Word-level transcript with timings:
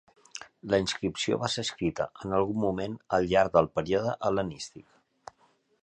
La 0.73 0.77
inscripció 0.83 1.37
va 1.43 1.49
ser 1.55 1.65
escrita 1.67 2.07
en 2.25 2.33
algun 2.39 2.59
moment 2.65 2.97
al 3.19 3.31
llarg 3.35 3.55
del 3.59 3.71
període 3.77 4.17
hel·lenístic. 4.31 5.41